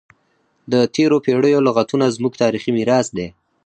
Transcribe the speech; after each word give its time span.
د 0.71 0.73
تیرو 0.95 1.17
پیړیو 1.25 1.65
لغتونه 1.67 2.05
زموږ 2.15 2.33
تاریخي 2.43 2.71
میراث 2.77 3.07
دی. 3.17 3.27